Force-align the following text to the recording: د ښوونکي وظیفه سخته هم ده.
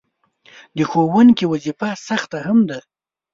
د 0.75 0.79
ښوونکي 0.89 1.45
وظیفه 1.51 1.89
سخته 2.07 2.37
هم 2.45 2.59
ده. 2.69 2.79